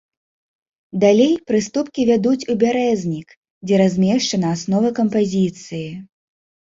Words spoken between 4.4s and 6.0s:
аснова кампазіцыі.